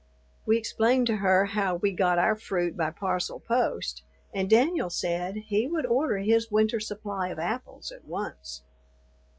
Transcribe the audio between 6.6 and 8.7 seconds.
supply of apples at once.